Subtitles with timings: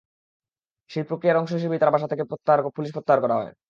[0.89, 2.23] সেই প্রক্রিয়ার অংশ হিসেবেই তাঁর বাসা থেকে
[2.69, 3.51] পুলিশ প্রত্যাহার করা হয়।